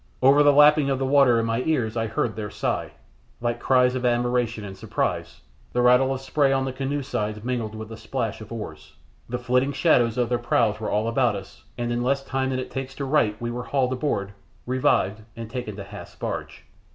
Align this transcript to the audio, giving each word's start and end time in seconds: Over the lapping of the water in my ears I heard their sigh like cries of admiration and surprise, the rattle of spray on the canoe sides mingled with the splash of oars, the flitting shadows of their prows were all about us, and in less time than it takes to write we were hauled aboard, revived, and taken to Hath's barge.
Over 0.23 0.41
the 0.41 0.51
lapping 0.51 0.89
of 0.89 0.97
the 0.97 1.05
water 1.05 1.39
in 1.39 1.45
my 1.45 1.61
ears 1.61 1.95
I 1.95 2.07
heard 2.07 2.35
their 2.35 2.49
sigh 2.49 2.93
like 3.39 3.59
cries 3.59 3.93
of 3.93 4.03
admiration 4.03 4.65
and 4.65 4.75
surprise, 4.75 5.41
the 5.73 5.83
rattle 5.83 6.11
of 6.11 6.21
spray 6.21 6.51
on 6.51 6.65
the 6.65 6.73
canoe 6.73 7.03
sides 7.03 7.43
mingled 7.43 7.75
with 7.75 7.89
the 7.89 7.95
splash 7.97 8.41
of 8.41 8.51
oars, 8.51 8.95
the 9.29 9.37
flitting 9.37 9.73
shadows 9.73 10.17
of 10.17 10.29
their 10.29 10.39
prows 10.39 10.79
were 10.79 10.89
all 10.89 11.07
about 11.07 11.35
us, 11.35 11.65
and 11.77 11.91
in 11.91 12.01
less 12.01 12.23
time 12.23 12.49
than 12.49 12.57
it 12.57 12.71
takes 12.71 12.95
to 12.95 13.05
write 13.05 13.39
we 13.39 13.51
were 13.51 13.65
hauled 13.65 13.93
aboard, 13.93 14.33
revived, 14.65 15.21
and 15.35 15.51
taken 15.51 15.75
to 15.75 15.83
Hath's 15.83 16.15
barge. 16.15 16.65